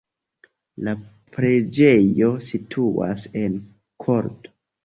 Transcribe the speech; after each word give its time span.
La 0.87 0.93
preĝejo 1.35 2.31
situas 2.49 3.29
en 3.45 3.63
korto. 4.07 4.57